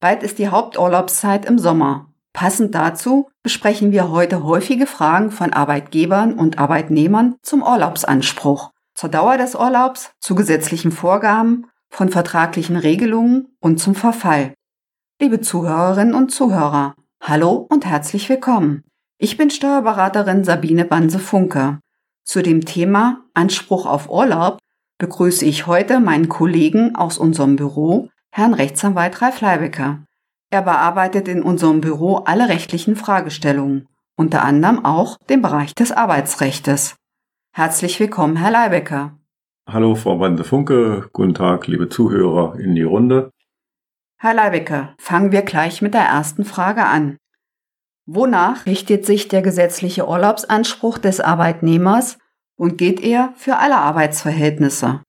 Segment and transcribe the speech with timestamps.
[0.00, 2.12] Bald ist die Haupturlaubszeit im Sommer.
[2.32, 9.38] Passend dazu besprechen wir heute häufige Fragen von Arbeitgebern und Arbeitnehmern zum Urlaubsanspruch, zur Dauer
[9.38, 14.54] des Urlaubs, zu gesetzlichen Vorgaben, von vertraglichen Regelungen und zum Verfall.
[15.20, 18.84] Liebe Zuhörerinnen und Zuhörer, hallo und herzlich willkommen.
[19.18, 21.80] Ich bin Steuerberaterin Sabine Banse-Funke.
[22.24, 24.58] Zu dem Thema Anspruch auf Urlaub
[24.98, 30.04] begrüße ich heute meinen Kollegen aus unserem Büro, Herrn Rechtsanwalt Ralf Leibecker.
[30.50, 36.96] Er bearbeitet in unserem Büro alle rechtlichen Fragestellungen, unter anderem auch den Bereich des Arbeitsrechtes.
[37.52, 39.18] Herzlich willkommen, Herr Leibecker.
[39.68, 41.10] Hallo, Frau Banse-Funke.
[41.12, 43.30] Guten Tag, liebe Zuhörer in die Runde.
[44.18, 47.18] Herr Leibecker, fangen wir gleich mit der ersten Frage an.
[48.06, 52.18] Wonach richtet sich der gesetzliche Urlaubsanspruch des Arbeitnehmers
[52.56, 55.02] und geht er für alle Arbeitsverhältnisse?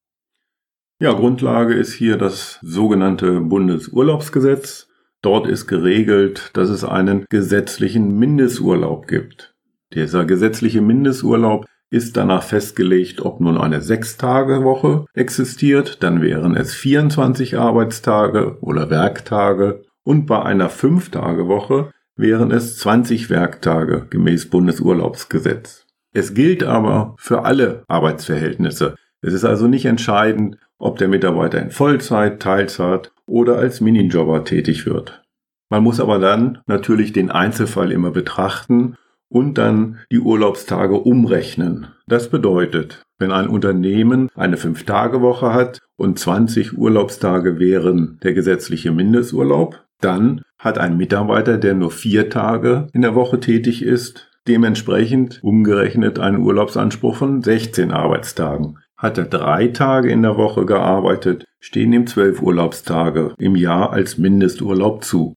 [1.02, 4.90] Ja, Grundlage ist hier das sogenannte Bundesurlaubsgesetz.
[5.21, 9.55] Dort ist geregelt, dass es einen gesetzlichen Mindesturlaub gibt.
[9.93, 17.57] Dieser gesetzliche Mindesturlaub ist danach festgelegt, ob nun eine Sechstagewoche existiert, dann wären es 24
[17.57, 25.88] Arbeitstage oder Werktage und bei einer Fünftagewoche wären es 20 Werktage gemäß Bundesurlaubsgesetz.
[26.12, 28.95] Es gilt aber für alle Arbeitsverhältnisse.
[29.21, 34.85] Es ist also nicht entscheidend, ob der Mitarbeiter in Vollzeit, Teilzeit oder als Minijobber tätig
[34.85, 35.22] wird.
[35.70, 38.96] Man muss aber dann natürlich den Einzelfall immer betrachten
[39.30, 41.88] und dann die Urlaubstage umrechnen.
[42.07, 49.85] Das bedeutet, wenn ein Unternehmen eine Fünf-Tage-Woche hat und 20 Urlaubstage wären der gesetzliche Mindesturlaub,
[50.02, 56.18] dann hat ein Mitarbeiter, der nur vier Tage in der Woche tätig ist, dementsprechend umgerechnet
[56.18, 58.80] einen Urlaubsanspruch von 16 Arbeitstagen.
[58.99, 64.17] Hat er drei Tage in der Woche gearbeitet, stehen ihm zwölf Urlaubstage im Jahr als
[64.17, 65.35] Mindesturlaub zu.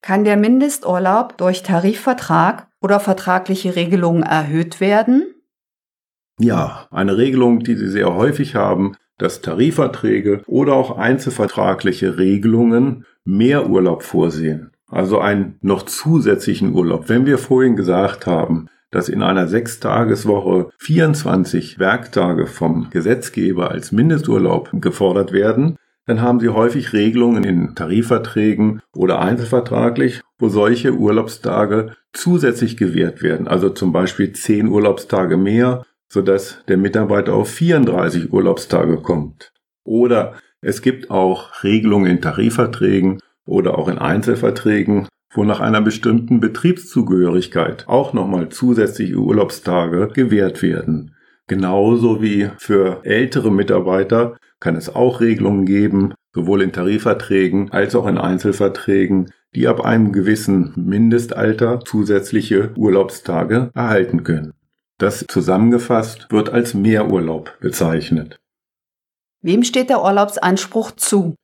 [0.00, 5.26] Kann der Mindesturlaub durch Tarifvertrag oder vertragliche Regelungen erhöht werden?
[6.40, 13.68] Ja, eine Regelung, die Sie sehr häufig haben, dass Tarifverträge oder auch einzelvertragliche Regelungen mehr
[13.68, 14.72] Urlaub vorsehen.
[14.88, 17.10] Also einen noch zusätzlichen Urlaub.
[17.10, 24.70] Wenn wir vorhin gesagt haben, dass in einer Sechstageswoche 24 Werktage vom Gesetzgeber als Mindesturlaub
[24.74, 25.76] gefordert werden,
[26.06, 33.48] dann haben Sie häufig Regelungen in Tarifverträgen oder einzelvertraglich, wo solche Urlaubstage zusätzlich gewährt werden.
[33.48, 39.52] Also zum Beispiel 10 Urlaubstage mehr, sodass der Mitarbeiter auf 34 Urlaubstage kommt.
[39.84, 46.40] Oder es gibt auch Regelungen in Tarifverträgen oder auch in Einzelverträgen, wo nach einer bestimmten
[46.40, 51.14] Betriebszugehörigkeit auch nochmal zusätzliche Urlaubstage gewährt werden.
[51.48, 58.06] Genauso wie für ältere Mitarbeiter kann es auch Regelungen geben, sowohl in Tarifverträgen als auch
[58.06, 64.52] in Einzelverträgen, die ab einem gewissen Mindestalter zusätzliche Urlaubstage erhalten können.
[64.98, 68.38] Das zusammengefasst wird als Mehrurlaub bezeichnet.
[69.42, 71.34] Wem steht der Urlaubsanspruch zu?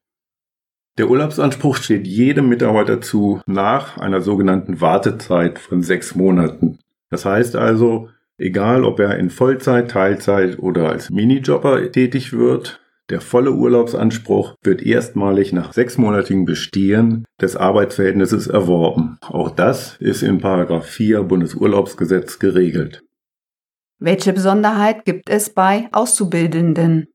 [0.98, 6.80] Der Urlaubsanspruch steht jedem Mitarbeiter zu nach einer sogenannten Wartezeit von sechs Monaten.
[7.08, 13.20] Das heißt also, egal ob er in Vollzeit, Teilzeit oder als Minijobber tätig wird, der
[13.20, 19.18] volle Urlaubsanspruch wird erstmalig nach sechsmonatigem Bestehen des Arbeitsverhältnisses erworben.
[19.22, 23.04] Auch das ist in 4 Bundesurlaubsgesetz geregelt.
[24.00, 27.06] Welche Besonderheit gibt es bei Auszubildenden?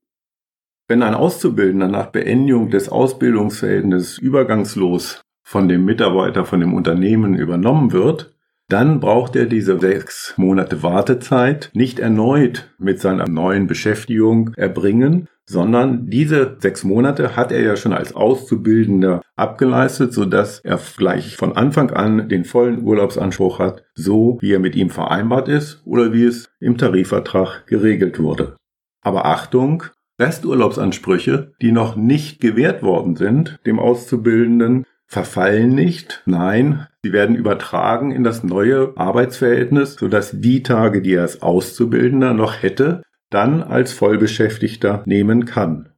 [0.88, 7.94] Wenn ein Auszubildender nach Beendigung des Ausbildungsverhältnisses übergangslos von dem Mitarbeiter, von dem Unternehmen übernommen
[7.94, 8.36] wird,
[8.70, 16.10] dann braucht er diese sechs Monate Wartezeit nicht erneut mit seiner neuen Beschäftigung erbringen, sondern
[16.10, 21.92] diese sechs Monate hat er ja schon als Auszubildender abgeleistet, sodass er gleich von Anfang
[21.92, 26.50] an den vollen Urlaubsanspruch hat, so wie er mit ihm vereinbart ist oder wie es
[26.60, 28.56] im Tarifvertrag geregelt wurde.
[29.02, 29.84] Aber Achtung,
[30.24, 36.24] Resturlaubsansprüche, die noch nicht gewährt worden sind, dem Auszubildenden, verfallen nicht.
[36.26, 42.34] Nein, sie werden übertragen in das neue Arbeitsverhältnis, sodass die Tage, die er als Auszubildender
[42.34, 45.90] noch hätte, dann als Vollbeschäftigter nehmen kann.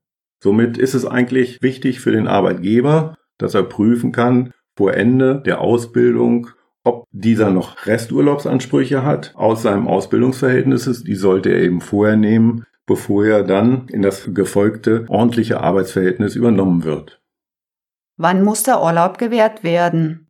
[0.42, 5.62] Somit ist es eigentlich wichtig für den Arbeitgeber, dass er prüfen kann vor Ende der
[5.62, 6.48] Ausbildung,
[6.84, 11.04] ob dieser noch Resturlaubsansprüche hat aus seinem Ausbildungsverhältnis.
[11.04, 16.84] Die sollte er eben vorher nehmen, bevor er dann in das gefolgte ordentliche Arbeitsverhältnis übernommen
[16.84, 17.22] wird.
[18.18, 20.28] Wann muss der Urlaub gewährt werden?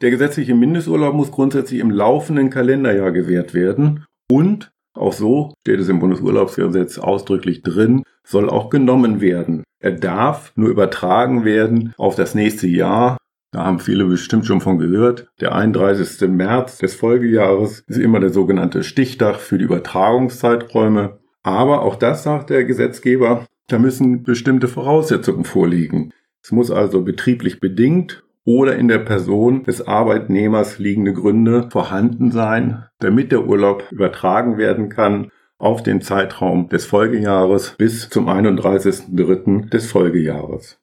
[0.00, 5.88] Der gesetzliche Mindesturlaub muss grundsätzlich im laufenden Kalenderjahr gewährt werden und Auch so steht es
[5.88, 9.62] im Bundesurlaubsgesetz ausdrücklich drin, soll auch genommen werden.
[9.80, 13.16] Er darf nur übertragen werden auf das nächste Jahr.
[13.52, 15.28] Da haben viele bestimmt schon von gehört.
[15.40, 16.28] Der 31.
[16.28, 21.20] März des Folgejahres ist immer der sogenannte Stichtag für die Übertragungszeiträume.
[21.48, 26.12] Aber auch das sagt der Gesetzgeber, da müssen bestimmte Voraussetzungen vorliegen.
[26.42, 32.84] Es muss also betrieblich bedingt oder in der Person des Arbeitnehmers liegende Gründe vorhanden sein,
[32.98, 39.70] damit der Urlaub übertragen werden kann auf den Zeitraum des Folgejahres bis zum 31.03.
[39.70, 40.78] des Folgejahres.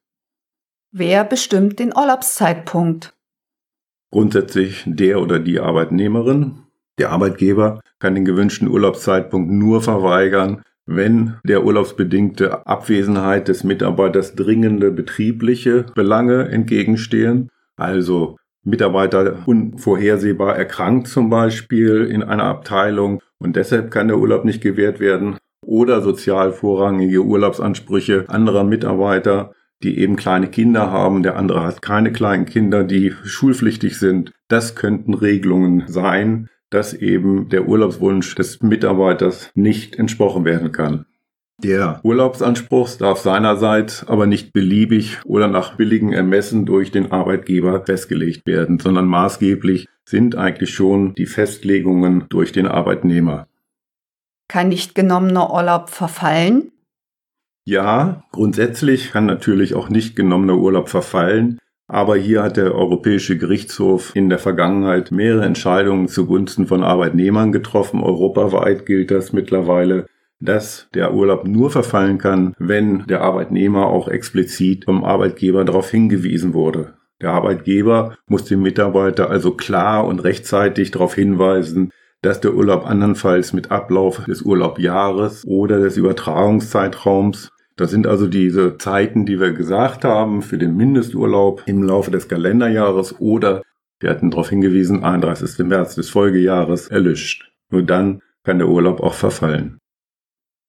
[0.92, 3.14] Wer bestimmt den Urlaubszeitpunkt?
[4.12, 6.65] Grundsätzlich der oder die Arbeitnehmerin.
[6.98, 14.92] Der Arbeitgeber kann den gewünschten Urlaubszeitpunkt nur verweigern, wenn der urlaubsbedingte Abwesenheit des Mitarbeiters dringende
[14.92, 24.08] betriebliche Belange entgegenstehen also Mitarbeiter unvorhersehbar erkrankt zum Beispiel in einer Abteilung und deshalb kann
[24.08, 25.38] der Urlaub nicht gewährt werden.
[25.64, 29.54] Oder sozial vorrangige Urlaubsansprüche anderer Mitarbeiter,
[29.84, 34.32] die eben kleine Kinder haben, der andere hat keine kleinen Kinder, die schulpflichtig sind.
[34.48, 41.06] Das könnten Regelungen sein, dass eben der Urlaubswunsch des Mitarbeiters nicht entsprochen werden kann.
[41.64, 48.46] Der Urlaubsanspruch darf seinerseits aber nicht beliebig oder nach billigen Ermessen durch den Arbeitgeber festgelegt
[48.46, 53.48] werden, sondern maßgeblich sind eigentlich schon die Festlegungen durch den Arbeitnehmer.
[54.50, 56.72] Kann nicht genommener Urlaub verfallen?
[57.64, 64.16] Ja, grundsätzlich kann natürlich auch nicht genommener Urlaub verfallen, aber hier hat der Europäische Gerichtshof
[64.16, 68.04] in der Vergangenheit mehrere Entscheidungen zugunsten von Arbeitnehmern getroffen.
[68.04, 70.08] Europaweit gilt das mittlerweile
[70.40, 76.54] dass der Urlaub nur verfallen kann, wenn der Arbeitnehmer auch explizit vom Arbeitgeber darauf hingewiesen
[76.54, 76.94] wurde.
[77.22, 81.92] Der Arbeitgeber muss den Mitarbeiter also klar und rechtzeitig darauf hinweisen,
[82.22, 88.78] dass der Urlaub andernfalls mit Ablauf des Urlaubjahres oder des Übertragungszeitraums das sind also diese
[88.78, 93.64] Zeiten, die wir gesagt haben für den Mindesturlaub im Laufe des Kalenderjahres oder
[94.00, 95.66] wir hatten darauf hingewiesen, 31.
[95.66, 97.52] März des Folgejahres erlischt.
[97.70, 99.80] Nur dann kann der Urlaub auch verfallen.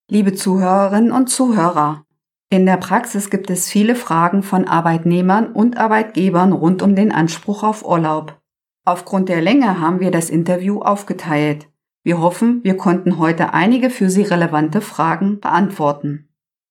[0.08, 2.06] Liebe Zuhörerinnen und Zuhörer,
[2.48, 7.64] in der Praxis gibt es viele Fragen von Arbeitnehmern und Arbeitgebern rund um den Anspruch
[7.64, 8.40] auf Urlaub.
[8.84, 11.68] Aufgrund der Länge haben wir das Interview aufgeteilt.
[12.04, 16.25] Wir hoffen, wir konnten heute einige für Sie relevante Fragen beantworten.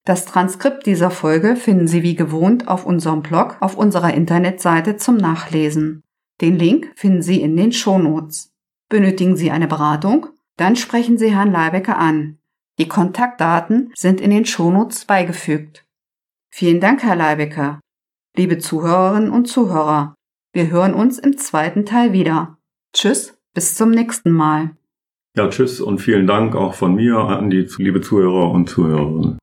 [0.06, 5.18] Das Transkript dieser Folge finden Sie wie gewohnt auf unserem Blog auf unserer Internetseite zum
[5.18, 6.04] Nachlesen.
[6.42, 8.54] Den Link finden Sie in den Shownotes.
[8.88, 10.28] Benötigen Sie eine Beratung?
[10.57, 12.38] Dann sprechen Sie Herrn Leibecker an.
[12.78, 15.86] Die Kontaktdaten sind in den Shownotes beigefügt.
[16.52, 17.80] Vielen Dank, Herr Leibecker.
[18.38, 20.13] Liebe Zuhörerinnen und Zuhörer,
[20.54, 22.57] wir hören uns im zweiten Teil wieder.
[22.94, 24.75] Tschüss, bis zum nächsten Mal.
[25.36, 29.40] Ja, tschüss und vielen Dank auch von mir an die liebe Zuhörer und Zuhörerinnen.